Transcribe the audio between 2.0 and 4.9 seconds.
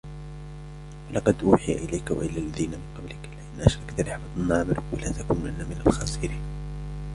وإلى الذين من قبلك لئن أشركت ليحبطن عملك